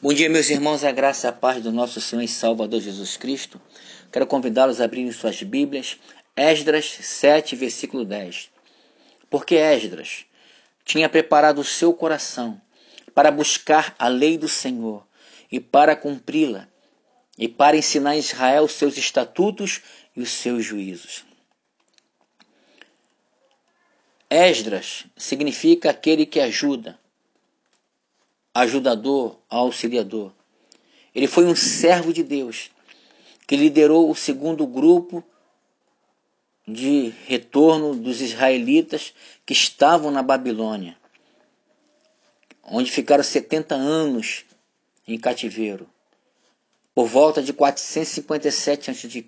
Bom 0.00 0.12
dia, 0.12 0.30
meus 0.30 0.48
irmãos, 0.48 0.84
a 0.84 0.92
graça 0.92 1.26
e 1.26 1.28
a 1.28 1.32
paz 1.32 1.60
do 1.60 1.72
nosso 1.72 2.00
Senhor 2.00 2.22
e 2.22 2.28
Salvador 2.28 2.80
Jesus 2.80 3.16
Cristo. 3.16 3.60
Quero 4.12 4.28
convidá-los 4.28 4.80
a 4.80 4.84
abrirem 4.84 5.10
suas 5.10 5.42
Bíblias, 5.42 5.98
Esdras 6.36 6.86
7, 6.86 7.56
versículo 7.56 8.04
10. 8.04 8.48
Porque 9.28 9.56
Esdras 9.56 10.24
tinha 10.84 11.08
preparado 11.08 11.58
o 11.58 11.64
seu 11.64 11.92
coração 11.92 12.62
para 13.12 13.32
buscar 13.32 13.96
a 13.98 14.06
lei 14.06 14.38
do 14.38 14.46
Senhor 14.46 15.04
e 15.50 15.58
para 15.58 15.96
cumpri-la, 15.96 16.68
e 17.36 17.48
para 17.48 17.76
ensinar 17.76 18.10
a 18.10 18.16
Israel 18.16 18.62
os 18.62 18.74
seus 18.74 18.96
estatutos 18.96 19.80
e 20.14 20.20
os 20.20 20.30
seus 20.30 20.64
juízos. 20.64 21.24
Esdras 24.30 25.06
significa 25.16 25.90
aquele 25.90 26.24
que 26.24 26.38
ajuda, 26.38 26.96
ajudador, 28.54 29.38
auxiliador. 29.48 30.32
Ele 31.14 31.26
foi 31.26 31.46
um 31.46 31.56
servo 31.56 32.12
de 32.12 32.22
Deus 32.22 32.70
que 33.46 33.56
liderou 33.56 34.10
o 34.10 34.14
segundo 34.14 34.66
grupo 34.66 35.24
de 36.66 37.14
retorno 37.26 37.94
dos 37.94 38.20
israelitas 38.20 39.14
que 39.46 39.54
estavam 39.54 40.10
na 40.10 40.22
Babilônia, 40.22 40.96
onde 42.62 42.90
ficaram 42.90 43.24
70 43.24 43.74
anos 43.74 44.44
em 45.06 45.18
cativeiro, 45.18 45.88
por 46.94 47.06
volta 47.06 47.42
de 47.42 47.54
457 47.54 48.90
a.C. 48.90 49.24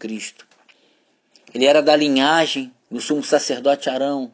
Ele 1.54 1.64
era 1.64 1.80
da 1.80 1.96
linhagem 1.96 2.70
do 2.90 3.00
sumo 3.00 3.22
sacerdote 3.22 3.88
Arão. 3.88 4.30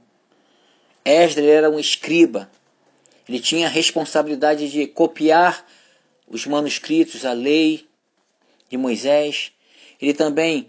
Esdras 1.04 1.46
era 1.46 1.70
um 1.70 1.78
escriba, 1.78 2.50
ele 3.28 3.40
tinha 3.40 3.66
a 3.66 3.70
responsabilidade 3.70 4.70
de 4.70 4.86
copiar 4.86 5.66
os 6.28 6.46
manuscritos, 6.46 7.24
a 7.24 7.32
lei 7.32 7.86
de 8.68 8.76
Moisés. 8.76 9.52
Ele 10.00 10.14
também 10.14 10.68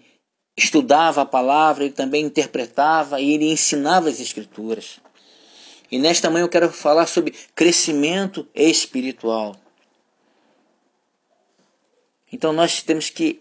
estudava 0.55 1.21
a 1.21 1.25
palavra, 1.25 1.83
ele 1.83 1.93
também 1.93 2.25
interpretava 2.25 3.21
e 3.21 3.33
ele 3.33 3.51
ensinava 3.51 4.09
as 4.09 4.19
escrituras. 4.19 4.99
E 5.91 5.99
nesta 5.99 6.29
manhã 6.29 6.43
eu 6.43 6.49
quero 6.49 6.71
falar 6.71 7.05
sobre 7.05 7.33
crescimento 7.55 8.47
espiritual. 8.53 9.55
Então 12.31 12.51
nós 12.51 12.81
temos 12.81 13.09
que, 13.09 13.39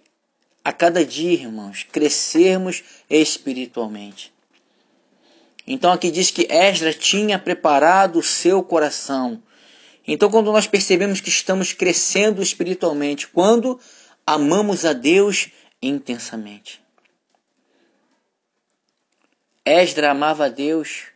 a 0.62 0.72
cada 0.72 1.04
dia, 1.04 1.32
irmãos, 1.32 1.84
crescermos 1.90 2.84
espiritualmente. 3.08 4.35
Então 5.66 5.92
aqui 5.92 6.10
diz 6.10 6.30
que 6.30 6.46
Esdras 6.50 6.96
tinha 6.96 7.38
preparado 7.38 8.18
o 8.18 8.22
seu 8.22 8.62
coração. 8.62 9.42
Então 10.06 10.30
quando 10.30 10.52
nós 10.52 10.66
percebemos 10.66 11.20
que 11.20 11.28
estamos 11.28 11.72
crescendo 11.72 12.40
espiritualmente, 12.40 13.26
quando 13.26 13.80
amamos 14.26 14.84
a 14.84 14.92
Deus 14.92 15.48
intensamente. 15.82 16.80
Esdras 19.64 20.10
amava 20.10 20.46
a 20.46 20.48
Deus. 20.48 21.06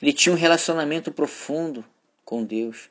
Ele 0.00 0.12
tinha 0.12 0.34
um 0.34 0.38
relacionamento 0.38 1.10
profundo 1.10 1.84
com 2.24 2.44
Deus. 2.44 2.90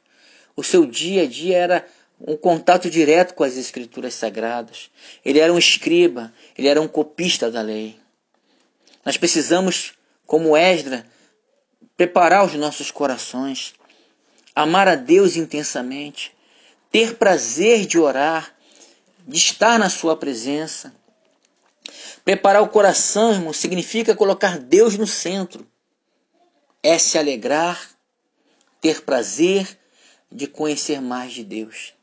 O 0.56 0.64
seu 0.64 0.86
dia 0.86 1.24
a 1.24 1.28
dia 1.28 1.58
era 1.58 1.88
um 2.20 2.36
contato 2.36 2.90
direto 2.90 3.34
com 3.34 3.44
as 3.44 3.58
escrituras 3.58 4.14
sagradas. 4.14 4.90
Ele 5.24 5.40
era 5.40 5.52
um 5.54 5.58
escriba, 5.58 6.34
ele 6.58 6.68
era 6.68 6.82
um 6.82 6.88
copista 6.88 7.52
da 7.52 7.62
lei. 7.62 8.00
Nós 9.06 9.18
precisamos 9.18 9.94
como 10.32 10.56
Esdra, 10.56 11.06
preparar 11.98 12.46
os 12.46 12.54
nossos 12.54 12.90
corações, 12.90 13.74
amar 14.56 14.88
a 14.88 14.96
Deus 14.96 15.36
intensamente, 15.36 16.34
ter 16.90 17.18
prazer 17.18 17.86
de 17.86 18.00
orar, 18.00 18.56
de 19.28 19.38
estar 19.38 19.78
na 19.78 19.90
Sua 19.90 20.16
presença. 20.16 20.96
Preparar 22.24 22.62
o 22.62 22.70
coração, 22.70 23.34
irmão, 23.34 23.52
significa 23.52 24.16
colocar 24.16 24.58
Deus 24.58 24.96
no 24.96 25.06
centro. 25.06 25.68
É 26.82 26.98
se 26.98 27.18
alegrar, 27.18 27.90
ter 28.80 29.02
prazer 29.02 29.78
de 30.32 30.48
conhecer 30.48 31.02
mais 31.02 31.34
de 31.34 31.44
Deus. 31.44 31.94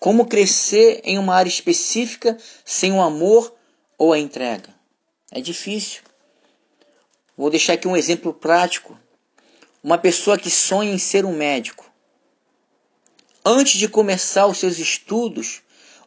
Como 0.00 0.26
crescer 0.26 1.00
em 1.04 1.16
uma 1.16 1.36
área 1.36 1.48
específica 1.48 2.36
sem 2.64 2.92
o 2.92 3.00
amor 3.00 3.54
ou 3.96 4.12
a 4.12 4.18
entrega? 4.18 4.74
É 5.30 5.40
difícil. 5.40 6.02
Vou 7.36 7.50
deixar 7.50 7.74
aqui 7.74 7.86
um 7.86 7.96
exemplo 7.96 8.32
prático. 8.32 8.98
Uma 9.82 9.98
pessoa 9.98 10.38
que 10.38 10.50
sonha 10.50 10.92
em 10.92 10.98
ser 10.98 11.24
um 11.24 11.36
médico. 11.36 11.84
Antes 13.44 13.78
de 13.78 13.88
começar 13.88 14.46
os 14.46 14.58
seus 14.58 14.78
estudos, 14.78 15.62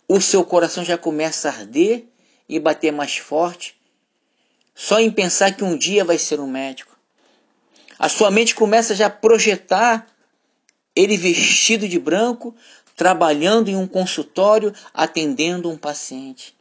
o 0.07 0.19
seu 0.19 0.43
coração 0.43 0.83
já 0.83 0.97
começa 0.97 1.47
a 1.47 1.51
arder 1.51 2.05
e 2.49 2.59
bater 2.59 2.91
mais 2.91 3.15
forte, 3.17 3.79
só 4.73 4.99
em 4.99 5.11
pensar 5.11 5.55
que 5.55 5.63
um 5.63 5.77
dia 5.77 6.03
vai 6.03 6.17
ser 6.17 6.39
um 6.39 6.47
médico. 6.47 6.97
A 7.97 8.09
sua 8.09 8.31
mente 8.31 8.55
começa 8.55 8.95
já 8.95 9.05
a 9.05 9.09
projetar 9.09 10.07
ele 10.95 11.15
vestido 11.15 11.87
de 11.87 11.99
branco, 11.99 12.55
trabalhando 12.95 13.69
em 13.69 13.75
um 13.75 13.87
consultório, 13.87 14.73
atendendo 14.93 15.69
um 15.69 15.77
paciente. 15.77 16.57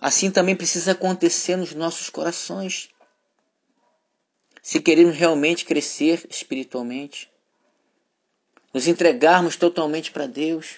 Assim 0.00 0.30
também 0.30 0.56
precisa 0.56 0.92
acontecer 0.92 1.56
nos 1.56 1.74
nossos 1.74 2.08
corações 2.08 2.88
se 4.64 4.80
queremos 4.80 5.14
realmente 5.14 5.66
crescer 5.66 6.26
espiritualmente, 6.30 7.30
nos 8.72 8.88
entregarmos 8.88 9.56
totalmente 9.56 10.10
para 10.10 10.26
Deus, 10.26 10.76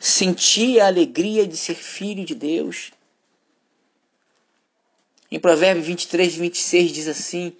sentir 0.00 0.80
a 0.80 0.88
alegria 0.88 1.46
de 1.46 1.56
ser 1.56 1.76
filho 1.76 2.24
de 2.24 2.34
Deus. 2.34 2.90
Em 5.30 5.38
Provérbios 5.38 5.86
23, 5.86 6.34
26 6.34 6.90
diz 6.90 7.06
assim: 7.06 7.52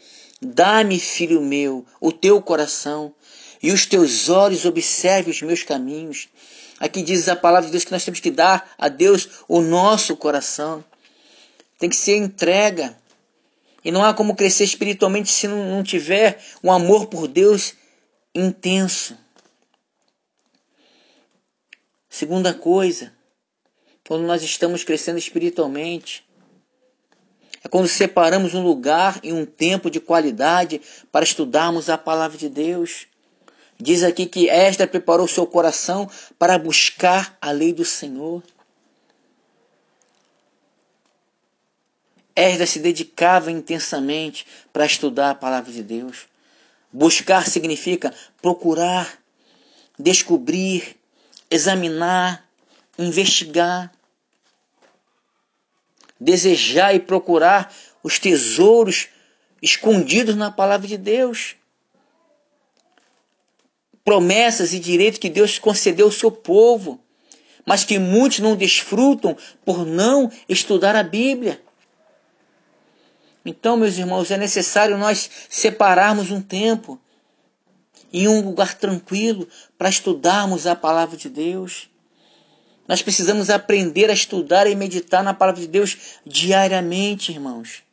Dá-me, 0.42 0.98
filho 0.98 1.40
meu, 1.40 1.86
o 2.00 2.10
teu 2.10 2.42
coração, 2.42 3.14
e 3.62 3.70
os 3.70 3.86
teus 3.86 4.28
olhos 4.28 4.64
observem 4.64 5.30
os 5.30 5.42
meus 5.42 5.62
caminhos. 5.62 6.28
Aqui 6.80 7.02
diz 7.02 7.28
a 7.28 7.36
palavra 7.36 7.66
de 7.66 7.72
Deus 7.72 7.84
que 7.84 7.92
nós 7.92 8.04
temos 8.04 8.18
que 8.18 8.32
dar 8.32 8.74
a 8.76 8.88
Deus 8.88 9.28
o 9.46 9.60
nosso 9.60 10.16
coração. 10.16 10.84
Tem 11.78 11.88
que 11.88 11.96
ser 11.96 12.16
entrega. 12.16 12.98
E 13.86 13.92
não 13.92 14.04
há 14.04 14.12
como 14.12 14.34
crescer 14.34 14.64
espiritualmente 14.64 15.30
se 15.30 15.46
não, 15.46 15.64
não 15.70 15.84
tiver 15.84 16.42
um 16.60 16.72
amor 16.72 17.06
por 17.06 17.28
Deus 17.28 17.72
intenso. 18.34 19.16
Segunda 22.08 22.52
coisa, 22.52 23.12
quando 24.08 24.24
nós 24.24 24.42
estamos 24.42 24.82
crescendo 24.82 25.20
espiritualmente, 25.20 26.26
é 27.62 27.68
quando 27.68 27.86
separamos 27.86 28.54
um 28.54 28.62
lugar 28.64 29.20
e 29.22 29.32
um 29.32 29.46
tempo 29.46 29.88
de 29.88 30.00
qualidade 30.00 30.80
para 31.12 31.24
estudarmos 31.24 31.88
a 31.88 31.96
palavra 31.96 32.36
de 32.36 32.48
Deus. 32.48 33.06
Diz 33.78 34.02
aqui 34.02 34.26
que 34.26 34.48
esta 34.48 34.84
preparou 34.88 35.28
seu 35.28 35.46
coração 35.46 36.10
para 36.36 36.58
buscar 36.58 37.38
a 37.40 37.52
lei 37.52 37.72
do 37.72 37.84
Senhor. 37.84 38.42
Esdras 42.36 42.68
se 42.68 42.78
dedicava 42.78 43.50
intensamente 43.50 44.46
para 44.70 44.84
estudar 44.84 45.30
a 45.30 45.34
palavra 45.34 45.72
de 45.72 45.82
Deus. 45.82 46.26
Buscar 46.92 47.48
significa 47.48 48.14
procurar, 48.42 49.18
descobrir, 49.98 50.96
examinar, 51.50 52.46
investigar, 52.98 53.90
desejar 56.20 56.94
e 56.94 57.00
procurar 57.00 57.74
os 58.02 58.18
tesouros 58.18 59.08
escondidos 59.62 60.36
na 60.36 60.50
palavra 60.50 60.86
de 60.86 60.98
Deus. 60.98 61.56
Promessas 64.04 64.72
e 64.72 64.78
direitos 64.78 65.18
que 65.18 65.30
Deus 65.30 65.58
concedeu 65.58 66.06
ao 66.06 66.12
seu 66.12 66.30
povo, 66.30 67.00
mas 67.64 67.82
que 67.82 67.98
muitos 67.98 68.38
não 68.38 68.54
desfrutam 68.54 69.36
por 69.64 69.84
não 69.84 70.30
estudar 70.48 70.94
a 70.94 71.02
Bíblia. 71.02 71.60
Então, 73.48 73.76
meus 73.76 73.96
irmãos, 73.96 74.32
é 74.32 74.36
necessário 74.36 74.98
nós 74.98 75.30
separarmos 75.48 76.32
um 76.32 76.42
tempo 76.42 77.00
em 78.12 78.26
um 78.26 78.40
lugar 78.40 78.74
tranquilo 78.74 79.48
para 79.78 79.88
estudarmos 79.88 80.66
a 80.66 80.74
palavra 80.74 81.16
de 81.16 81.28
Deus. 81.28 81.88
Nós 82.88 83.02
precisamos 83.02 83.48
aprender 83.48 84.10
a 84.10 84.12
estudar 84.12 84.66
e 84.66 84.74
meditar 84.74 85.22
na 85.22 85.32
palavra 85.32 85.60
de 85.60 85.68
Deus 85.68 85.96
diariamente, 86.26 87.30
irmãos. 87.30 87.84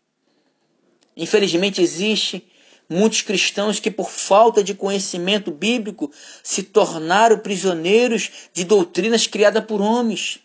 Infelizmente 1.16 1.84
existe 1.84 2.48
muitos 2.90 3.22
cristãos 3.22 3.80
que 3.80 3.92
por 3.92 4.10
falta 4.10 4.64
de 4.64 4.74
conhecimento 4.74 5.52
bíblico 5.52 6.12
se 6.42 6.64
tornaram 6.64 7.38
prisioneiros 7.38 8.50
de 8.54 8.64
doutrinas 8.64 9.28
criadas 9.28 9.64
por 9.66 9.82
homens. 9.82 10.40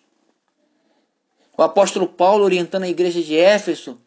O 1.57 1.63
apóstolo 1.63 2.07
Paulo 2.07 2.45
orientando 2.45 2.83
a 2.83 2.89
igreja 2.89 3.23
de 3.23 3.35
Éfeso 3.35 3.99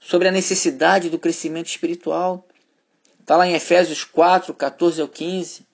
sobre 0.00 0.26
a 0.28 0.32
necessidade 0.32 1.10
do 1.10 1.18
crescimento 1.18 1.68
espiritual. 1.68 2.48
Está 3.20 3.36
lá 3.36 3.46
em 3.46 3.54
Efésios 3.54 4.02
4, 4.02 4.54
14 4.54 5.00
ao 5.00 5.06
15. 5.06 5.66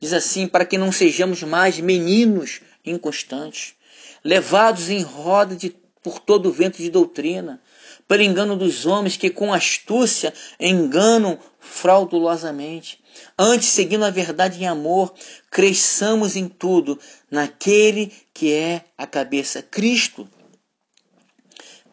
Diz 0.00 0.12
assim: 0.12 0.46
para 0.46 0.64
que 0.64 0.78
não 0.78 0.92
sejamos 0.92 1.42
mais 1.42 1.78
meninos 1.80 2.60
inconstantes, 2.84 3.74
levados 4.22 4.88
em 4.88 5.02
roda 5.02 5.56
de, 5.56 5.74
por 6.02 6.20
todo 6.20 6.48
o 6.48 6.52
vento 6.52 6.78
de 6.78 6.88
doutrina, 6.88 7.60
pelo 8.06 8.22
engano 8.22 8.56
dos 8.56 8.86
homens 8.86 9.16
que 9.16 9.28
com 9.30 9.52
astúcia 9.52 10.32
enganam 10.60 11.38
fraudulosamente. 11.58 13.02
Antes, 13.38 13.68
seguindo 13.68 14.04
a 14.04 14.10
verdade 14.10 14.62
em 14.62 14.66
amor, 14.66 15.12
cresçamos 15.50 16.36
em 16.36 16.48
tudo 16.48 16.98
naquele 17.30 18.12
que 18.32 18.52
é 18.52 18.84
a 18.96 19.06
cabeça, 19.06 19.62
Cristo. 19.62 20.28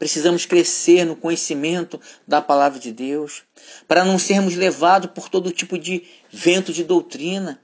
Precisamos 0.03 0.45
crescer 0.45 1.05
no 1.05 1.15
conhecimento 1.15 1.97
da 2.27 2.41
palavra 2.41 2.77
de 2.77 2.91
Deus, 2.91 3.43
para 3.87 4.03
não 4.03 4.19
sermos 4.19 4.53
levados 4.53 5.09
por 5.11 5.29
todo 5.29 5.49
tipo 5.49 5.77
de 5.79 6.03
vento 6.29 6.73
de 6.73 6.83
doutrina, 6.83 7.61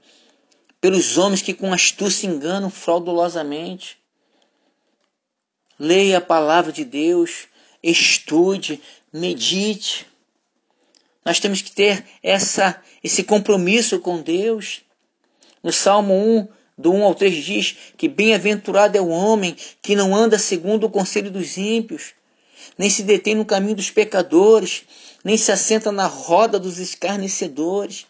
pelos 0.80 1.18
homens 1.18 1.42
que 1.42 1.52
com 1.52 1.70
astúcia 1.70 2.26
enganam 2.26 2.70
fraudulosamente. 2.70 3.98
Leia 5.78 6.16
a 6.16 6.22
palavra 6.22 6.72
de 6.72 6.82
Deus, 6.82 7.46
estude, 7.82 8.80
medite. 9.12 10.06
Nós 11.22 11.40
temos 11.40 11.60
que 11.60 11.72
ter 11.72 12.06
essa, 12.22 12.82
esse 13.04 13.22
compromisso 13.22 14.00
com 14.00 14.22
Deus. 14.22 14.80
No 15.62 15.74
Salmo 15.74 16.14
1, 16.14 16.48
do 16.78 16.90
1 16.90 17.04
ao 17.04 17.14
3 17.14 17.44
diz 17.44 17.76
que 17.98 18.08
bem-aventurado 18.08 18.96
é 18.96 19.00
o 19.02 19.08
homem 19.08 19.54
que 19.82 19.94
não 19.94 20.16
anda 20.16 20.38
segundo 20.38 20.84
o 20.84 20.90
conselho 20.90 21.30
dos 21.30 21.58
ímpios, 21.58 22.14
nem 22.76 22.88
se 22.90 23.02
detém 23.02 23.34
no 23.34 23.44
caminho 23.44 23.76
dos 23.76 23.90
pecadores, 23.90 24.84
nem 25.24 25.36
se 25.36 25.52
assenta 25.52 25.92
na 25.92 26.06
roda 26.06 26.58
dos 26.58 26.78
escarnecedores. 26.78 28.06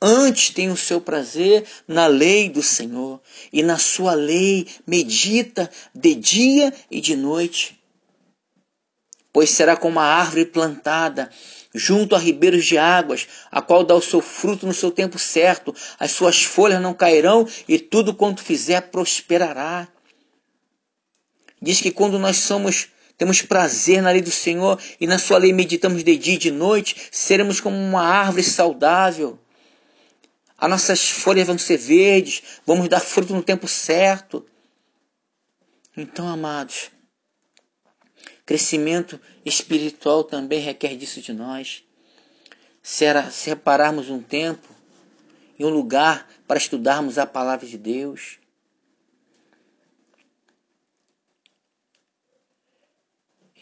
Antes 0.00 0.50
tem 0.50 0.70
o 0.70 0.76
seu 0.76 1.00
prazer 1.00 1.64
na 1.86 2.06
lei 2.06 2.48
do 2.48 2.62
Senhor, 2.62 3.20
e 3.52 3.62
na 3.62 3.78
sua 3.78 4.14
lei 4.14 4.66
medita 4.86 5.70
de 5.94 6.14
dia 6.14 6.74
e 6.90 7.00
de 7.00 7.14
noite. 7.14 7.80
Pois 9.32 9.50
será 9.50 9.76
como 9.76 10.00
a 10.00 10.04
árvore 10.04 10.44
plantada 10.44 11.30
junto 11.74 12.14
a 12.14 12.18
ribeiros 12.18 12.64
de 12.64 12.76
águas, 12.76 13.26
a 13.50 13.62
qual 13.62 13.82
dá 13.84 13.94
o 13.94 14.02
seu 14.02 14.20
fruto 14.20 14.66
no 14.66 14.74
seu 14.74 14.90
tempo 14.90 15.18
certo, 15.18 15.74
as 15.98 16.10
suas 16.10 16.42
folhas 16.42 16.82
não 16.82 16.92
cairão 16.92 17.48
e 17.66 17.78
tudo 17.78 18.14
quanto 18.14 18.42
fizer 18.42 18.82
prosperará. 18.90 19.88
Diz 21.60 21.80
que 21.80 21.90
quando 21.90 22.18
nós 22.18 22.38
somos 22.38 22.88
temos 23.22 23.40
prazer 23.40 24.02
na 24.02 24.10
lei 24.10 24.20
do 24.20 24.32
Senhor 24.32 24.80
e 25.00 25.06
na 25.06 25.16
sua 25.16 25.38
lei 25.38 25.52
meditamos 25.52 26.02
de 26.02 26.16
dia 26.16 26.34
e 26.34 26.38
de 26.38 26.50
noite, 26.50 27.08
seremos 27.12 27.60
como 27.60 27.76
uma 27.76 28.02
árvore 28.02 28.42
saudável 28.42 29.38
as 30.62 30.70
nossas 30.70 31.10
folhas 31.10 31.48
vão 31.48 31.58
ser 31.58 31.76
verdes, 31.76 32.60
vamos 32.64 32.88
dar 32.88 33.00
fruto 33.00 33.34
no 33.34 33.42
tempo 33.42 33.66
certo. 33.66 34.46
Então, 35.96 36.28
amados, 36.28 36.92
crescimento 38.46 39.20
espiritual 39.44 40.22
também 40.22 40.60
requer 40.60 40.96
disso 40.96 41.20
de 41.20 41.32
nós. 41.32 41.82
Será 42.80 43.28
separarmos 43.28 44.08
um 44.08 44.22
tempo 44.22 44.68
e 45.58 45.64
um 45.64 45.68
lugar 45.68 46.28
para 46.46 46.58
estudarmos 46.58 47.18
a 47.18 47.26
palavra 47.26 47.66
de 47.66 47.76
Deus. 47.76 48.38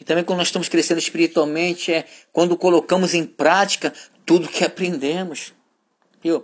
E 0.01 0.03
também 0.03 0.25
quando 0.25 0.39
nós 0.39 0.49
estamos 0.49 0.67
crescendo 0.67 0.97
espiritualmente 0.97 1.93
é 1.93 2.05
quando 2.33 2.57
colocamos 2.57 3.13
em 3.13 3.25
prática 3.25 3.93
tudo 4.25 4.49
que 4.49 4.65
aprendemos. 4.65 5.53
Viu? 6.21 6.43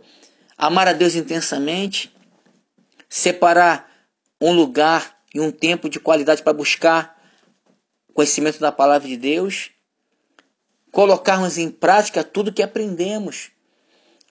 amar 0.57 0.87
a 0.87 0.93
Deus 0.93 1.15
intensamente, 1.15 2.11
separar 3.07 3.89
um 4.41 4.51
lugar 4.51 5.17
e 5.33 5.39
um 5.39 5.51
tempo 5.51 5.87
de 5.87 5.99
qualidade 5.99 6.41
para 6.41 6.53
buscar 6.53 7.15
conhecimento 8.13 8.59
da 8.59 8.71
palavra 8.71 9.07
de 9.07 9.15
Deus, 9.15 9.69
colocarmos 10.91 11.57
em 11.59 11.69
prática 11.69 12.23
tudo 12.23 12.51
que 12.51 12.63
aprendemos. 12.63 13.51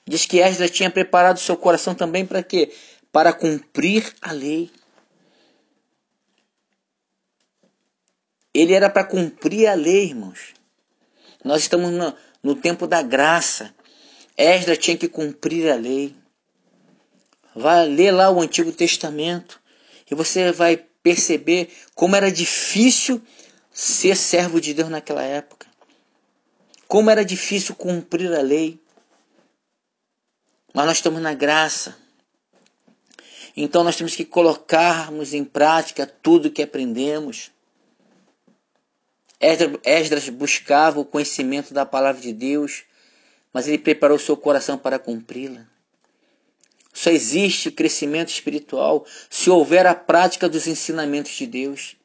Diz 0.05 0.27
que 0.27 0.41
Esdras 0.41 0.71
tinha 0.71 0.91
preparado 0.91 1.39
seu 1.39 1.57
coração 1.57 1.95
também 1.95 2.27
para 2.27 2.43
quê? 2.43 2.73
Para 3.13 3.33
cumprir 3.33 4.13
a 4.21 4.33
lei. 4.33 4.71
Ele 8.57 8.73
era 8.73 8.89
para 8.89 9.05
cumprir 9.05 9.67
a 9.67 9.75
lei, 9.75 10.07
irmãos. 10.07 10.55
Nós 11.45 11.61
estamos 11.61 11.93
no, 11.93 12.17
no 12.43 12.55
tempo 12.55 12.87
da 12.87 13.03
graça. 13.03 13.75
Esdras 14.35 14.79
tinha 14.79 14.97
que 14.97 15.09
cumprir 15.09 15.71
a 15.71 15.75
lei. 15.75 16.17
Vai 17.55 17.87
ler 17.87 18.13
lá 18.13 18.31
o 18.31 18.41
Antigo 18.41 18.73
Testamento 18.73 19.61
e 20.11 20.15
você 20.15 20.53
vai 20.53 20.79
perceber 21.03 21.69
como 21.95 22.17
era 22.17 22.33
difícil 22.33 23.21
ser 23.71 24.17
servo 24.17 24.59
de 24.59 24.73
Deus 24.73 24.89
naquela 24.89 25.23
época. 25.23 25.67
Como 26.89 27.11
era 27.11 27.27
difícil 27.27 27.75
cumprir 27.75 28.33
a 28.33 28.41
lei. 28.41 28.81
Mas 30.73 30.87
nós 30.87 30.97
estamos 30.97 31.21
na 31.21 31.35
graça. 31.35 31.95
Então 33.55 33.85
nós 33.85 33.97
temos 33.97 34.17
que 34.17 34.25
colocarmos 34.25 35.35
em 35.35 35.45
prática 35.45 36.07
tudo 36.07 36.51
que 36.51 36.63
aprendemos. 36.63 37.55
Esdras 39.41 40.29
buscava 40.29 41.01
o 41.01 41.05
conhecimento 41.05 41.75
da 41.75 41.85
palavra 41.85 42.21
de 42.21 42.33
Deus 42.33 42.85
mas 43.57 43.67
ele 43.67 43.79
preparou 43.79 44.19
seu 44.19 44.37
coração 44.37 44.77
para 44.77 44.99
cumpri-la. 44.99 45.63
Só 46.93 47.09
existe 47.09 47.71
crescimento 47.71 48.29
espiritual 48.29 49.07
se 49.31 49.49
houver 49.49 49.87
a 49.87 49.95
prática 49.95 50.47
dos 50.47 50.67
ensinamentos 50.67 51.33
de 51.33 51.47
Deus. 51.47 51.97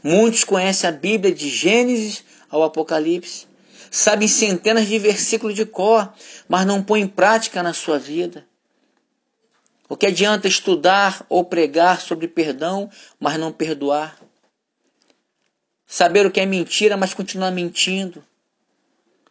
Muitos 0.00 0.44
conhecem 0.44 0.88
a 0.88 0.92
Bíblia 0.92 1.34
de 1.34 1.48
Gênesis 1.48 2.22
ao 2.48 2.62
Apocalipse, 2.62 3.48
sabem 3.90 4.28
centenas 4.28 4.86
de 4.86 4.96
versículos 4.96 5.56
de 5.56 5.66
cor, 5.66 6.14
mas 6.48 6.64
não 6.64 6.80
põem 6.80 7.02
em 7.02 7.08
prática 7.08 7.64
na 7.64 7.72
sua 7.72 7.98
vida. 7.98 8.46
O 9.88 9.96
que 9.96 10.06
adianta 10.06 10.46
estudar 10.46 11.26
ou 11.28 11.44
pregar 11.44 12.00
sobre 12.00 12.28
perdão, 12.28 12.88
mas 13.18 13.40
não 13.40 13.50
perdoar? 13.50 14.16
Saber 15.86 16.26
o 16.26 16.30
que 16.30 16.40
é 16.40 16.46
mentira, 16.46 16.96
mas 16.96 17.14
continuar 17.14 17.50
mentindo 17.50 18.24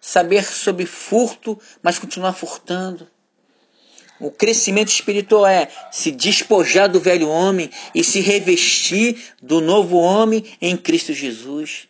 saber 0.05 0.45
sobre 0.45 0.85
furto, 0.85 1.59
mas 1.81 1.97
continuar 1.97 2.33
furtando. 2.33 3.07
O 4.19 4.29
crescimento 4.29 4.89
espiritual 4.89 5.47
é 5.47 5.67
se 5.91 6.11
despojar 6.11 6.87
do 6.87 6.99
velho 6.99 7.27
homem 7.27 7.71
e 7.93 8.03
se 8.03 8.21
revestir 8.21 9.17
do 9.41 9.59
novo 9.59 9.97
homem 9.97 10.45
em 10.61 10.77
Cristo 10.77 11.11
Jesus. 11.11 11.87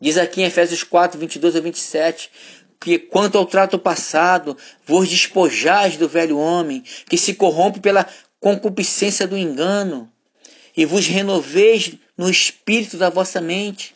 Diz 0.00 0.16
aqui 0.16 0.40
em 0.40 0.46
Efésios 0.46 0.82
4, 0.82 1.20
22 1.20 1.56
a 1.56 1.60
27, 1.60 2.30
que 2.80 2.98
quanto 2.98 3.36
ao 3.36 3.44
trato 3.44 3.78
passado, 3.78 4.56
vos 4.86 5.08
despojais 5.08 5.98
do 5.98 6.08
velho 6.08 6.38
homem, 6.38 6.82
que 7.06 7.18
se 7.18 7.34
corrompe 7.34 7.80
pela 7.80 8.08
concupiscência 8.40 9.26
do 9.26 9.36
engano, 9.36 10.10
e 10.74 10.86
vos 10.86 11.06
renoveis 11.06 11.96
no 12.16 12.30
espírito 12.30 12.96
da 12.96 13.10
vossa 13.10 13.40
mente, 13.40 13.94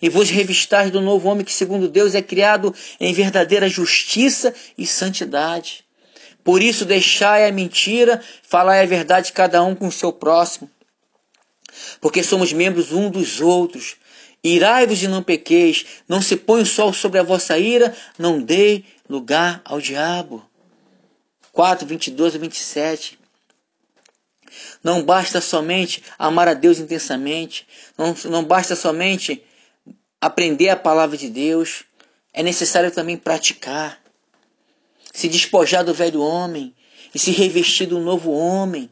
e 0.00 0.08
vos 0.08 0.30
revistais 0.30 0.90
do 0.90 1.00
novo 1.00 1.28
homem 1.28 1.44
que, 1.44 1.52
segundo 1.52 1.88
Deus, 1.88 2.14
é 2.14 2.22
criado 2.22 2.74
em 3.00 3.12
verdadeira 3.12 3.68
justiça 3.68 4.54
e 4.76 4.86
santidade. 4.86 5.84
Por 6.44 6.62
isso, 6.62 6.84
deixai 6.84 7.48
a 7.48 7.52
mentira, 7.52 8.22
falai 8.42 8.82
a 8.82 8.86
verdade 8.86 9.32
cada 9.32 9.62
um 9.62 9.74
com 9.74 9.88
o 9.88 9.92
seu 9.92 10.12
próximo. 10.12 10.70
Porque 12.00 12.22
somos 12.22 12.52
membros 12.52 12.92
um 12.92 13.10
dos 13.10 13.40
outros. 13.40 13.96
Irai-vos 14.42 15.02
e 15.02 15.08
não 15.08 15.22
pequeis, 15.22 15.84
não 16.08 16.22
se 16.22 16.36
põe 16.36 16.62
o 16.62 16.66
sol 16.66 16.92
sobre 16.92 17.18
a 17.18 17.24
vossa 17.24 17.58
ira, 17.58 17.94
não 18.16 18.40
dei 18.40 18.84
lugar 19.08 19.60
ao 19.64 19.80
diabo. 19.80 20.48
4, 21.52 21.86
22 21.86 22.36
a 22.36 22.38
27. 22.38 23.17
Não 24.82 25.02
basta 25.02 25.40
somente 25.40 26.02
amar 26.18 26.48
a 26.48 26.54
Deus 26.54 26.78
intensamente, 26.78 27.66
não, 27.96 28.14
não 28.30 28.44
basta 28.44 28.74
somente 28.74 29.42
aprender 30.20 30.68
a 30.68 30.76
palavra 30.76 31.16
de 31.16 31.28
Deus, 31.28 31.84
é 32.32 32.42
necessário 32.42 32.90
também 32.90 33.16
praticar, 33.16 34.02
se 35.12 35.28
despojar 35.28 35.84
do 35.84 35.94
velho 35.94 36.20
homem 36.20 36.74
e 37.14 37.18
se 37.18 37.30
revestir 37.30 37.86
do 37.86 37.98
novo 37.98 38.30
homem. 38.32 38.90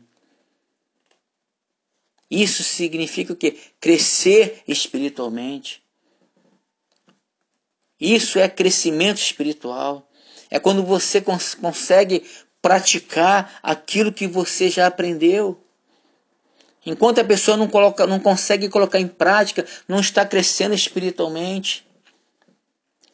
Isso 2.30 2.64
significa 2.64 3.32
o 3.32 3.36
quê? 3.36 3.56
Crescer 3.80 4.62
espiritualmente. 4.66 5.82
Isso 8.00 8.38
é 8.38 8.48
crescimento 8.48 9.18
espiritual. 9.18 10.10
É 10.50 10.58
quando 10.58 10.84
você 10.84 11.20
cons 11.20 11.54
consegue 11.54 12.24
praticar 12.66 13.60
aquilo 13.62 14.12
que 14.12 14.26
você 14.26 14.68
já 14.68 14.88
aprendeu. 14.88 15.56
Enquanto 16.84 17.20
a 17.20 17.24
pessoa 17.24 17.56
não, 17.56 17.68
coloca, 17.68 18.04
não 18.08 18.18
consegue 18.18 18.68
colocar 18.68 18.98
em 18.98 19.06
prática, 19.06 19.64
não 19.86 20.00
está 20.00 20.26
crescendo 20.26 20.74
espiritualmente. 20.74 21.86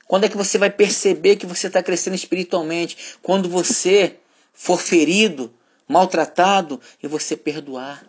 Quando 0.06 0.24
é 0.24 0.28
que 0.30 0.38
você 0.38 0.56
vai 0.56 0.70
perceber 0.70 1.36
que 1.36 1.44
você 1.44 1.66
está 1.66 1.82
crescendo 1.82 2.14
espiritualmente? 2.14 3.18
Quando 3.20 3.46
você 3.46 4.16
for 4.54 4.80
ferido, 4.80 5.52
maltratado 5.86 6.80
e 7.02 7.06
você 7.06 7.36
perdoar. 7.36 8.06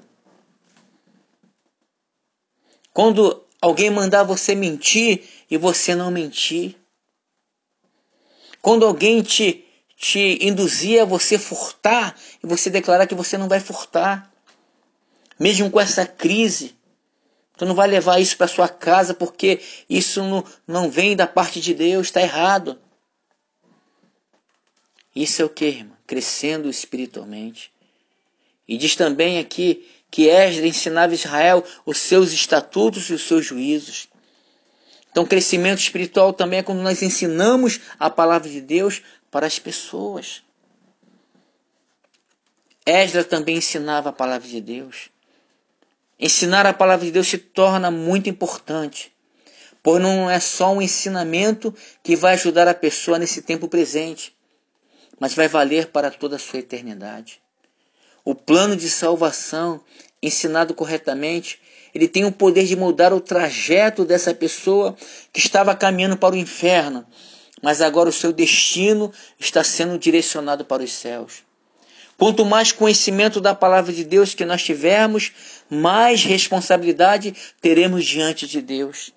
Quando 2.93 3.43
alguém 3.59 3.89
mandar 3.89 4.23
você 4.23 4.55
mentir 4.55 5.25
e 5.51 5.57
você 5.57 5.93
não 5.93 6.09
mentir. 6.09 6.77
Quando 8.61 8.85
alguém 8.85 9.21
te, 9.21 9.65
te 9.97 10.37
induzir 10.41 11.01
a 11.01 11.05
você 11.05 11.37
furtar 11.37 12.15
e 12.43 12.47
você 12.47 12.69
declarar 12.69 13.07
que 13.07 13.15
você 13.15 13.37
não 13.37 13.47
vai 13.47 13.59
furtar. 13.59 14.31
Mesmo 15.39 15.69
com 15.69 15.79
essa 15.79 16.05
crise, 16.05 16.75
tu 17.57 17.65
não 17.65 17.75
vai 17.75 17.87
levar 17.87 18.19
isso 18.19 18.37
para 18.37 18.47
sua 18.47 18.67
casa 18.67 19.13
porque 19.13 19.61
isso 19.89 20.21
não, 20.21 20.43
não 20.67 20.89
vem 20.89 21.15
da 21.15 21.27
parte 21.27 21.59
de 21.59 21.73
Deus, 21.73 22.07
está 22.07 22.21
errado. 22.21 22.79
Isso 25.15 25.41
é 25.41 25.45
o 25.45 25.49
que, 25.49 25.65
irmão? 25.65 25.97
Crescendo 26.07 26.69
espiritualmente. 26.69 27.71
E 28.67 28.77
diz 28.77 28.95
também 28.95 29.39
aqui 29.39 29.87
que 30.09 30.27
Esdras 30.27 30.65
ensinava 30.65 31.13
Israel 31.13 31.63
os 31.85 31.97
seus 31.97 32.31
estatutos 32.31 33.09
e 33.09 33.13
os 33.13 33.23
seus 33.23 33.45
juízos. 33.45 34.07
Então, 35.11 35.25
crescimento 35.25 35.79
espiritual 35.79 36.33
também 36.33 36.59
é 36.59 36.63
quando 36.63 36.81
nós 36.81 37.01
ensinamos 37.03 37.79
a 37.99 38.09
palavra 38.09 38.49
de 38.49 38.61
Deus 38.61 39.01
para 39.33 39.47
as 39.47 39.57
pessoas. 39.57 40.43
Esdras 42.85 43.25
também 43.25 43.57
ensinava 43.57 44.09
a 44.09 44.13
palavra 44.13 44.47
de 44.47 44.61
Deus. 44.61 45.09
Ensinar 46.19 46.67
a 46.67 46.73
palavra 46.73 47.07
de 47.07 47.11
Deus 47.11 47.27
se 47.27 47.39
torna 47.39 47.89
muito 47.89 48.29
importante, 48.29 49.11
pois 49.81 49.99
não 49.99 50.29
é 50.29 50.39
só 50.39 50.71
um 50.71 50.79
ensinamento 50.83 51.73
que 52.03 52.15
vai 52.15 52.35
ajudar 52.35 52.67
a 52.67 52.75
pessoa 52.75 53.17
nesse 53.17 53.41
tempo 53.41 53.67
presente, 53.67 54.35
mas 55.19 55.33
vai 55.33 55.47
valer 55.47 55.87
para 55.87 56.11
toda 56.11 56.35
a 56.35 56.39
sua 56.39 56.59
eternidade. 56.59 57.41
O 58.23 58.35
plano 58.35 58.75
de 58.75 58.87
salvação, 58.87 59.81
ensinado 60.21 60.75
corretamente, 60.75 61.59
ele 61.91 62.07
tem 62.07 62.23
o 62.23 62.31
poder 62.31 62.65
de 62.65 62.75
mudar 62.75 63.11
o 63.11 63.19
trajeto 63.19 64.05
dessa 64.05 64.31
pessoa 64.31 64.95
que 65.31 65.39
estava 65.39 65.75
caminhando 65.75 66.17
para 66.17 66.35
o 66.35 66.37
inferno, 66.37 67.03
mas 67.63 67.81
agora 67.81 68.09
o 68.09 68.13
seu 68.13 68.33
destino 68.33 69.09
está 69.39 69.63
sendo 69.63 69.97
direcionado 69.97 70.65
para 70.65 70.83
os 70.83 70.91
céus. 70.91 71.43
Quanto 72.17 72.43
mais 72.43 72.73
conhecimento 72.73 73.39
da 73.39 73.55
palavra 73.55 73.93
de 73.93 74.03
Deus 74.03 74.35
que 74.35 74.43
nós 74.43 74.61
tivermos, 74.61 75.31
mais 75.69 76.25
responsabilidade 76.25 77.33
teremos 77.61 78.03
diante 78.03 78.45
de 78.45 78.61
Deus. 78.61 79.13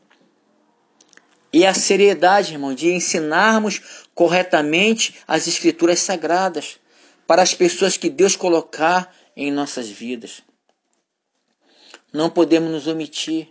E 1.52 1.66
a 1.66 1.74
seriedade, 1.74 2.52
irmão, 2.52 2.72
de 2.72 2.92
ensinarmos 2.92 4.06
corretamente 4.14 5.16
as 5.26 5.48
escrituras 5.48 5.98
sagradas 5.98 6.78
para 7.26 7.42
as 7.42 7.52
pessoas 7.52 7.96
que 7.96 8.08
Deus 8.08 8.36
colocar 8.36 9.12
em 9.36 9.50
nossas 9.50 9.88
vidas. 9.88 10.40
Não 12.12 12.30
podemos 12.30 12.70
nos 12.70 12.86
omitir. 12.86 13.48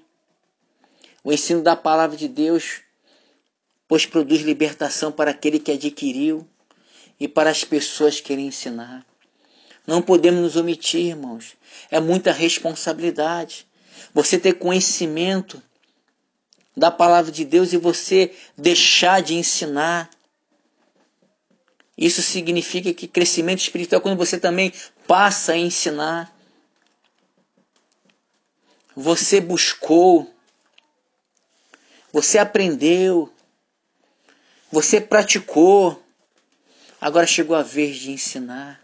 O 1.21 1.33
ensino 1.33 1.61
da 1.61 1.75
palavra 1.75 2.15
de 2.15 2.27
Deus, 2.27 2.84
pois 3.87 4.05
produz 4.05 4.41
libertação 4.41 5.11
para 5.11 5.31
aquele 5.31 5.59
que 5.59 5.71
adquiriu 5.71 6.47
e 7.19 7.27
para 7.27 7.49
as 7.49 7.63
pessoas 7.63 8.15
que 8.17 8.27
querem 8.27 8.47
ensinar. 8.47 9.05
Não 9.85 10.01
podemos 10.01 10.41
nos 10.41 10.55
omitir, 10.55 11.07
irmãos. 11.07 11.55
É 11.91 11.99
muita 11.99 12.31
responsabilidade. 12.31 13.67
Você 14.13 14.39
ter 14.39 14.53
conhecimento 14.53 15.61
da 16.75 16.91
palavra 16.91 17.31
de 17.31 17.45
Deus 17.45 17.71
e 17.71 17.77
você 17.77 18.33
deixar 18.57 19.21
de 19.21 19.35
ensinar. 19.35 20.09
Isso 21.97 22.21
significa 22.21 22.93
que 22.93 23.07
crescimento 23.07 23.59
espiritual 23.59 23.99
é 23.99 24.01
quando 24.01 24.17
você 24.17 24.39
também 24.39 24.73
passa 25.07 25.53
a 25.53 25.57
ensinar. 25.57 26.35
Você 28.95 29.39
buscou, 29.39 30.33
você 32.11 32.37
aprendeu, 32.37 33.31
você 34.75 34.99
praticou, 34.99 36.03
agora 36.99 37.25
chegou 37.25 37.55
a 37.55 37.61
vez 37.61 37.95
de 37.95 38.11
ensinar. 38.11 38.81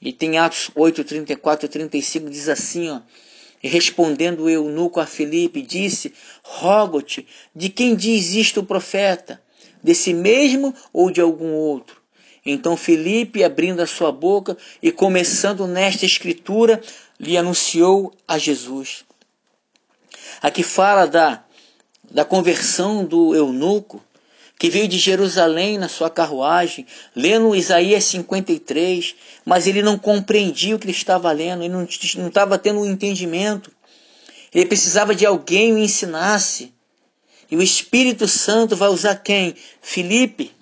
E 0.00 0.12
tem 0.12 0.38
Atos 0.38 0.70
8, 0.76 1.02
34 1.02 1.66
e 1.66 1.68
35, 1.68 2.30
diz 2.30 2.48
assim, 2.48 2.88
ó. 2.88 3.00
E 3.60 3.66
respondendo 3.66 4.44
o 4.44 4.48
eunuco 4.48 5.00
a 5.00 5.06
Filipe, 5.06 5.60
disse: 5.60 6.14
Rogo-te, 6.40 7.26
de 7.52 7.68
quem 7.68 7.96
diz 7.96 8.32
isto 8.32 8.60
o 8.60 8.64
profeta? 8.64 9.42
Desse 9.82 10.14
mesmo 10.14 10.72
ou 10.92 11.10
de 11.10 11.20
algum 11.20 11.52
outro? 11.52 12.00
Então 12.46 12.76
Filipe, 12.76 13.42
abrindo 13.42 13.80
a 13.80 13.88
sua 13.88 14.12
boca 14.12 14.56
e 14.80 14.92
começando 14.92 15.66
nesta 15.66 16.06
escritura, 16.06 16.80
lhe 17.18 17.36
anunciou 17.36 18.14
a 18.28 18.38
Jesus. 18.38 19.04
Aqui 20.40 20.62
fala 20.62 21.06
da, 21.06 21.44
da 22.10 22.24
conversão 22.24 23.04
do 23.04 23.34
eunuco, 23.34 24.02
que 24.58 24.68
veio 24.68 24.86
de 24.86 24.98
Jerusalém 24.98 25.78
na 25.78 25.88
sua 25.88 26.10
carruagem, 26.10 26.86
lendo 27.16 27.54
Isaías 27.56 28.04
53, 28.04 29.14
mas 29.44 29.66
ele 29.66 29.82
não 29.82 29.96
compreendia 29.96 30.76
o 30.76 30.78
que 30.78 30.84
ele 30.84 30.92
estava 30.92 31.32
lendo, 31.32 31.62
ele 31.62 31.72
não, 31.72 31.88
não 32.16 32.28
estava 32.28 32.58
tendo 32.58 32.80
um 32.80 32.84
entendimento. 32.84 33.72
Ele 34.54 34.66
precisava 34.66 35.14
de 35.14 35.24
alguém 35.24 35.72
o 35.72 35.78
ensinasse. 35.78 36.74
E 37.50 37.56
o 37.56 37.62
Espírito 37.62 38.28
Santo 38.28 38.76
vai 38.76 38.90
usar 38.90 39.16
quem? 39.16 39.54
Filipe. 39.80 40.52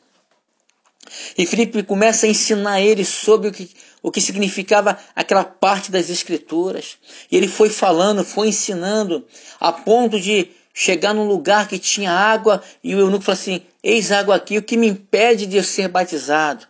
E 1.37 1.45
Filipe 1.45 1.83
começa 1.83 2.26
a 2.26 2.28
ensinar 2.28 2.81
ele 2.81 3.05
sobre 3.05 3.49
o 3.49 3.52
que, 3.52 3.71
o 4.02 4.11
que 4.11 4.21
significava 4.21 4.99
aquela 5.17 5.43
parte 5.43 5.90
das 5.90 6.09
Escrituras. 6.09 6.99
E 7.33 7.37
ele 7.37 7.49
foi 7.49 7.69
falando, 7.69 8.25
foi 8.25 8.49
ensinando, 8.49 9.26
a 9.59 9.73
ponto 9.73 10.21
de 10.21 10.50
chegar 10.78 11.12
num 11.12 11.26
lugar 11.26 11.66
que 11.66 11.76
tinha 11.76 12.12
água 12.12 12.62
e 12.85 12.94
o 12.94 13.00
eunuco 13.00 13.25
falou 13.25 13.40
assim: 13.40 13.62
Eis 13.82 14.12
água 14.12 14.37
aqui, 14.37 14.56
o 14.58 14.62
que 14.62 14.76
me 14.76 14.87
impede 14.87 15.47
de 15.47 15.56
eu 15.56 15.64
ser 15.64 15.88
batizado? 15.88 16.68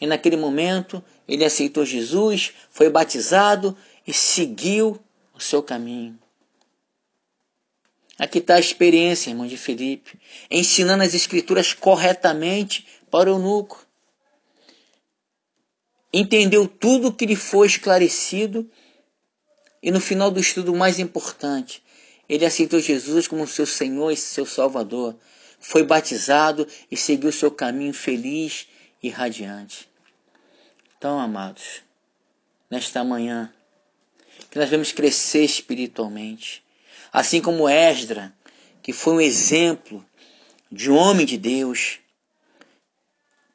E 0.00 0.06
naquele 0.06 0.36
momento 0.36 1.02
ele 1.26 1.44
aceitou 1.44 1.84
Jesus, 1.84 2.52
foi 2.70 2.88
batizado 2.88 3.76
e 4.06 4.12
seguiu 4.12 5.00
o 5.34 5.40
seu 5.40 5.62
caminho. 5.62 6.16
Aqui 8.18 8.38
está 8.38 8.54
a 8.54 8.60
experiência, 8.60 9.30
irmão 9.30 9.46
de 9.46 9.56
Felipe, 9.56 10.20
ensinando 10.48 11.02
as 11.02 11.14
escrituras 11.14 11.72
corretamente 11.72 12.86
para 13.10 13.28
o 13.28 13.34
eunuco 13.34 13.84
entendeu 16.12 16.68
tudo 16.68 17.12
que 17.12 17.24
lhe 17.24 17.36
foi 17.36 17.66
esclarecido 17.66 18.70
e 19.82 19.90
no 19.90 20.00
final 20.00 20.30
do 20.30 20.38
estudo 20.38 20.74
mais 20.74 20.98
importante, 20.98 21.81
ele 22.32 22.46
aceitou 22.46 22.80
Jesus 22.80 23.28
como 23.28 23.46
seu 23.46 23.66
Senhor 23.66 24.10
e 24.10 24.16
seu 24.16 24.46
Salvador, 24.46 25.14
foi 25.60 25.82
batizado 25.82 26.66
e 26.90 26.96
seguiu 26.96 27.30
seu 27.30 27.50
caminho 27.50 27.92
feliz 27.92 28.66
e 29.02 29.10
radiante. 29.10 29.86
Então, 30.96 31.20
amados, 31.20 31.82
nesta 32.70 33.04
manhã, 33.04 33.52
que 34.50 34.58
nós 34.58 34.70
vamos 34.70 34.92
crescer 34.92 35.44
espiritualmente, 35.44 36.64
assim 37.12 37.42
como 37.42 37.68
Esdra, 37.68 38.32
que 38.82 38.94
foi 38.94 39.12
um 39.12 39.20
exemplo 39.20 40.02
de 40.70 40.90
homem 40.90 41.26
de 41.26 41.36
Deus, 41.36 41.98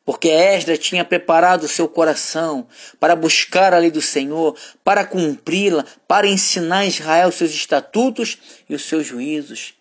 porque 0.07 0.29
Esdras 0.29 0.79
tinha 0.79 1.03
preparado 1.03 1.63
o 1.63 1.67
seu 1.67 1.85
coração 1.85 2.65
para 2.97 3.13
buscar 3.13 3.73
a 3.73 3.77
lei 3.77 3.91
do 3.91 4.01
Senhor, 4.01 4.57
para 4.81 5.05
cumpri-la, 5.05 5.83
para 6.07 6.25
ensinar 6.25 6.77
a 6.77 6.85
Israel 6.85 7.27
os 7.27 7.35
seus 7.35 7.51
estatutos 7.51 8.37
e 8.69 8.73
os 8.73 8.83
seus 8.83 9.05
juízos. 9.05 9.73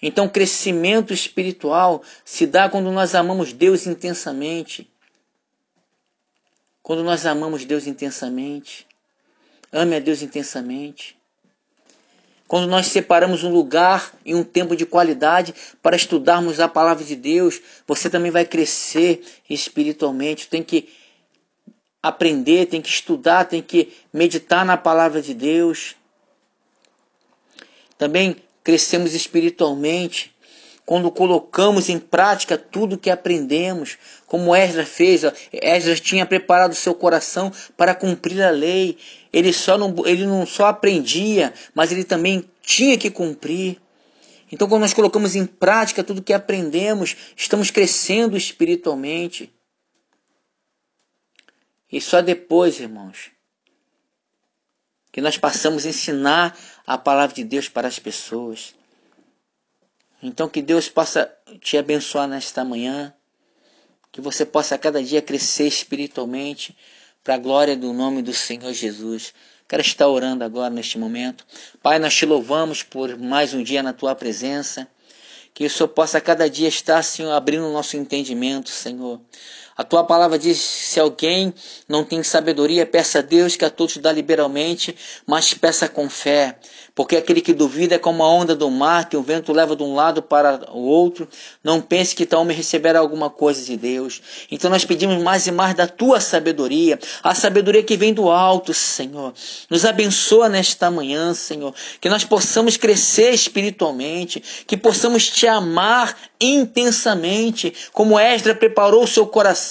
Então, 0.00 0.30
crescimento 0.30 1.12
espiritual 1.12 2.02
se 2.24 2.46
dá 2.46 2.70
quando 2.70 2.90
nós 2.90 3.14
amamos 3.14 3.52
Deus 3.52 3.86
intensamente. 3.86 4.90
Quando 6.82 7.04
nós 7.04 7.26
amamos 7.26 7.66
Deus 7.66 7.86
intensamente. 7.86 8.86
Ame 9.70 9.96
a 9.96 10.00
Deus 10.00 10.22
intensamente. 10.22 11.18
Quando 12.48 12.68
nós 12.68 12.86
separamos 12.86 13.42
um 13.42 13.52
lugar 13.52 14.12
e 14.24 14.34
um 14.34 14.44
tempo 14.44 14.76
de 14.76 14.86
qualidade 14.86 15.54
para 15.82 15.96
estudarmos 15.96 16.60
a 16.60 16.68
palavra 16.68 17.04
de 17.04 17.16
Deus, 17.16 17.60
você 17.86 18.08
também 18.08 18.30
vai 18.30 18.44
crescer 18.44 19.24
espiritualmente. 19.50 20.48
Tem 20.48 20.62
que 20.62 20.88
aprender, 22.00 22.66
tem 22.66 22.80
que 22.80 22.88
estudar, 22.88 23.46
tem 23.46 23.60
que 23.60 23.92
meditar 24.12 24.64
na 24.64 24.76
palavra 24.76 25.20
de 25.20 25.34
Deus. 25.34 25.96
Também 27.98 28.36
crescemos 28.62 29.14
espiritualmente 29.14 30.35
quando 30.86 31.10
colocamos 31.10 31.88
em 31.88 31.98
prática 31.98 32.56
tudo 32.56 32.96
que 32.96 33.10
aprendemos, 33.10 33.98
como 34.24 34.54
Esdras 34.54 34.88
fez. 34.88 35.22
Esdras 35.52 36.00
tinha 36.00 36.24
preparado 36.24 36.76
seu 36.76 36.94
coração 36.94 37.52
para 37.76 37.92
cumprir 37.92 38.40
a 38.40 38.50
lei. 38.50 38.96
Ele, 39.32 39.52
só 39.52 39.76
não, 39.76 39.92
ele 40.06 40.24
não 40.24 40.46
só 40.46 40.66
aprendia, 40.66 41.52
mas 41.74 41.90
ele 41.90 42.04
também 42.04 42.48
tinha 42.62 42.96
que 42.96 43.10
cumprir. 43.10 43.80
Então, 44.50 44.68
quando 44.68 44.82
nós 44.82 44.94
colocamos 44.94 45.34
em 45.34 45.44
prática 45.44 46.04
tudo 46.04 46.22
que 46.22 46.32
aprendemos, 46.32 47.16
estamos 47.36 47.68
crescendo 47.72 48.36
espiritualmente. 48.36 49.52
E 51.90 52.00
só 52.00 52.22
depois, 52.22 52.78
irmãos, 52.78 53.32
que 55.10 55.20
nós 55.20 55.36
passamos 55.36 55.84
a 55.84 55.88
ensinar 55.88 56.56
a 56.86 56.96
palavra 56.96 57.34
de 57.34 57.42
Deus 57.42 57.68
para 57.68 57.88
as 57.88 57.98
pessoas. 57.98 58.72
Então 60.22 60.48
que 60.48 60.62
Deus 60.62 60.88
possa 60.88 61.30
te 61.60 61.76
abençoar 61.76 62.26
nesta 62.26 62.64
manhã, 62.64 63.12
que 64.10 64.20
você 64.20 64.46
possa 64.46 64.78
cada 64.78 65.02
dia 65.02 65.20
crescer 65.20 65.66
espiritualmente 65.66 66.76
para 67.22 67.34
a 67.34 67.38
glória 67.38 67.76
do 67.76 67.92
nome 67.92 68.22
do 68.22 68.32
Senhor 68.32 68.72
Jesus. 68.72 69.34
Quero 69.68 69.82
estar 69.82 70.06
orando 70.08 70.44
agora 70.44 70.70
neste 70.70 70.96
momento. 70.96 71.44
Pai, 71.82 71.98
nós 71.98 72.14
te 72.14 72.24
louvamos 72.24 72.82
por 72.82 73.18
mais 73.18 73.52
um 73.52 73.62
dia 73.62 73.82
na 73.82 73.92
tua 73.92 74.14
presença. 74.14 74.88
Que 75.52 75.64
o 75.64 75.70
Senhor 75.70 75.88
possa 75.88 76.20
cada 76.20 76.48
dia 76.48 76.68
estar, 76.68 77.02
Senhor, 77.02 77.32
abrindo 77.32 77.66
o 77.66 77.72
nosso 77.72 77.96
entendimento, 77.96 78.70
Senhor. 78.70 79.20
A 79.76 79.84
tua 79.84 80.02
palavra 80.04 80.38
diz: 80.38 80.58
se 80.58 80.98
alguém 80.98 81.52
não 81.86 82.02
tem 82.02 82.22
sabedoria, 82.22 82.86
peça 82.86 83.18
a 83.18 83.22
Deus 83.22 83.56
que 83.56 83.64
a 83.64 83.70
todos 83.70 83.98
dá 83.98 84.10
liberalmente, 84.10 84.96
mas 85.26 85.52
peça 85.52 85.88
com 85.88 86.08
fé. 86.08 86.58
Porque 86.94 87.14
aquele 87.14 87.42
que 87.42 87.52
duvida 87.52 87.96
é 87.96 87.98
como 87.98 88.22
a 88.22 88.32
onda 88.32 88.56
do 88.56 88.70
mar, 88.70 89.06
que 89.06 89.18
o 89.18 89.22
vento 89.22 89.52
leva 89.52 89.76
de 89.76 89.82
um 89.82 89.94
lado 89.94 90.22
para 90.22 90.72
o 90.72 90.80
outro. 90.80 91.28
Não 91.62 91.78
pense 91.78 92.14
que 92.14 92.24
tal 92.24 92.40
homem 92.40 92.56
receberá 92.56 93.00
alguma 93.00 93.28
coisa 93.28 93.62
de 93.62 93.76
Deus. 93.76 94.22
Então 94.50 94.70
nós 94.70 94.82
pedimos 94.82 95.22
mais 95.22 95.46
e 95.46 95.52
mais 95.52 95.74
da 95.74 95.86
tua 95.86 96.20
sabedoria, 96.20 96.98
a 97.22 97.34
sabedoria 97.34 97.82
que 97.82 97.98
vem 97.98 98.14
do 98.14 98.30
alto, 98.30 98.72
Senhor. 98.72 99.34
Nos 99.68 99.84
abençoa 99.84 100.48
nesta 100.48 100.90
manhã, 100.90 101.34
Senhor. 101.34 101.74
Que 102.00 102.08
nós 102.08 102.24
possamos 102.24 102.78
crescer 102.78 103.30
espiritualmente, 103.34 104.42
que 104.66 104.76
possamos 104.76 105.28
te 105.28 105.46
amar 105.46 106.16
intensamente, 106.40 107.74
como 107.92 108.18
Esdra 108.18 108.54
preparou 108.54 109.04
o 109.04 109.06
seu 109.06 109.26
coração, 109.26 109.65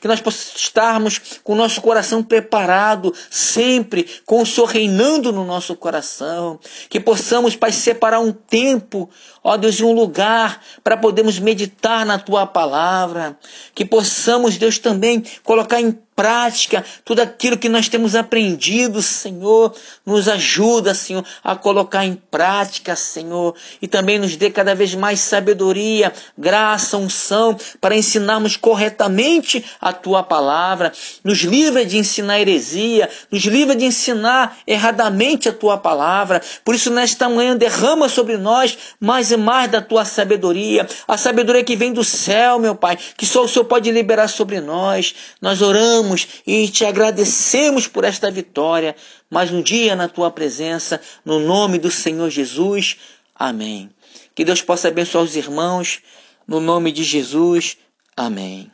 que 0.00 0.08
nós 0.08 0.20
possamos 0.20 0.56
estarmos 0.56 1.20
com 1.42 1.52
o 1.52 1.56
nosso 1.56 1.80
coração 1.80 2.22
preparado, 2.22 3.14
sempre 3.30 4.06
com 4.24 4.42
o 4.42 4.46
Senhor 4.46 4.66
reinando 4.66 5.32
no 5.32 5.44
nosso 5.44 5.76
coração, 5.76 6.58
que 6.88 6.98
possamos, 6.98 7.56
Pai, 7.56 7.72
separar 7.72 8.20
um 8.20 8.32
tempo, 8.32 9.08
ó 9.42 9.56
Deus, 9.56 9.78
e 9.78 9.84
um 9.84 9.92
lugar 9.92 10.60
para 10.82 10.96
podermos 10.96 11.38
meditar 11.38 12.04
na 12.04 12.18
tua 12.18 12.46
palavra, 12.46 13.38
que 13.74 13.84
possamos, 13.84 14.56
Deus, 14.56 14.78
também 14.78 15.22
colocar 15.44 15.80
em 15.80 15.98
prática 16.16 16.82
tudo 17.04 17.20
aquilo 17.20 17.58
que 17.58 17.68
nós 17.68 17.88
temos 17.90 18.16
aprendido, 18.16 19.02
Senhor. 19.02 19.74
Nos 20.04 20.28
ajuda, 20.28 20.94
Senhor, 20.94 21.24
a 21.44 21.54
colocar 21.54 22.06
em 22.06 22.14
prática, 22.14 22.96
Senhor. 22.96 23.54
E 23.82 23.86
também 23.86 24.18
nos 24.18 24.34
dê 24.34 24.50
cada 24.50 24.74
vez 24.74 24.94
mais 24.94 25.20
sabedoria, 25.20 26.12
graça, 26.36 26.96
unção 26.96 27.56
para 27.80 27.94
ensinarmos 27.94 28.56
corretamente 28.56 29.62
a 29.78 29.92
tua 29.92 30.22
palavra. 30.22 30.90
Nos 31.22 31.40
livra 31.40 31.84
de 31.84 31.98
ensinar 31.98 32.40
heresia, 32.40 33.10
nos 33.30 33.44
livra 33.44 33.76
de 33.76 33.84
ensinar 33.84 34.58
erradamente 34.66 35.50
a 35.50 35.52
tua 35.52 35.76
palavra. 35.76 36.40
Por 36.64 36.74
isso, 36.74 36.90
nesta 36.90 37.28
manhã, 37.28 37.54
derrama 37.54 38.08
sobre 38.08 38.38
nós 38.38 38.78
mais 38.98 39.30
e 39.30 39.36
mais 39.36 39.70
da 39.70 39.82
tua 39.82 40.04
sabedoria, 40.04 40.86
a 41.06 41.18
sabedoria 41.18 41.62
que 41.62 41.76
vem 41.76 41.92
do 41.92 42.02
céu, 42.02 42.58
meu 42.58 42.74
Pai, 42.74 42.96
que 43.16 43.26
só 43.26 43.44
o 43.44 43.48
Senhor 43.48 43.66
pode 43.66 43.90
liberar 43.90 44.28
sobre 44.28 44.60
nós. 44.60 45.14
Nós 45.42 45.60
oramos 45.60 46.05
oramos 46.06 46.28
e 46.46 46.68
te 46.68 46.84
agradecemos 46.84 47.88
por 47.88 48.04
esta 48.04 48.30
vitória. 48.30 48.94
Mais 49.28 49.50
um 49.50 49.60
dia 49.60 49.96
na 49.96 50.08
tua 50.08 50.30
presença, 50.30 51.00
no 51.24 51.40
nome 51.40 51.78
do 51.78 51.90
Senhor 51.90 52.30
Jesus. 52.30 52.96
Amém. 53.34 53.90
Que 54.34 54.44
Deus 54.44 54.62
possa 54.62 54.88
abençoar 54.88 55.24
os 55.24 55.36
irmãos, 55.36 56.00
no 56.46 56.60
nome 56.60 56.92
de 56.92 57.02
Jesus. 57.02 57.76
Amém. 58.16 58.70